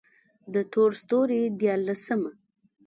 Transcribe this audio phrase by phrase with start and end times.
[0.53, 2.31] د تور ستوري ديارلسمه: